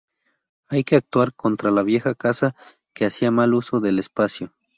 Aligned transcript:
Hay 0.67 0.83
que 0.83 0.95
actuar 0.95 1.35
contra 1.35 1.69
la 1.69 1.83
vieja 1.83 2.15
casa 2.15 2.55
que 2.91 3.05
hacía 3.05 3.29
mal 3.29 3.53
uso 3.53 3.81
del 3.81 3.99
espacio. 3.99 4.51